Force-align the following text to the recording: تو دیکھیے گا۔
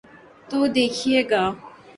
تو 0.49 0.57
دیکھیے 0.75 1.21
گا۔ 1.31 1.43